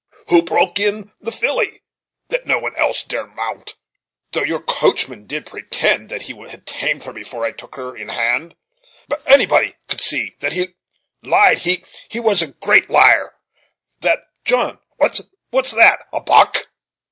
[0.29, 1.83] Who broke in the filly,
[2.29, 3.75] that no one else dare mount,
[4.31, 8.09] though your coachman did pretend that he had tamed her before I took her in
[8.09, 8.55] hand;
[9.07, 10.69] but anybody could see that he
[11.21, 11.85] lied he
[12.19, 13.35] was a great liar,
[13.99, 15.21] that John what's
[15.69, 16.65] that, a buck?"